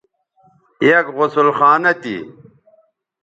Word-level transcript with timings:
یک 0.89 1.05
غسل 1.17 1.47
خانہ 1.57 1.91
تھی 2.01 2.17